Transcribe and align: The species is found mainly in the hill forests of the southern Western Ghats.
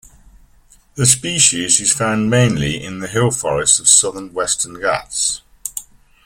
The 0.95 1.05
species 1.05 1.79
is 1.79 1.93
found 1.93 2.31
mainly 2.31 2.83
in 2.83 3.01
the 3.01 3.07
hill 3.07 3.29
forests 3.29 3.77
of 3.77 3.85
the 3.85 3.91
southern 3.91 4.33
Western 4.33 4.79
Ghats. 4.81 5.43